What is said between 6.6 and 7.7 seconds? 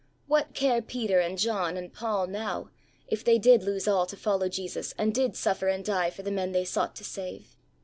sought to save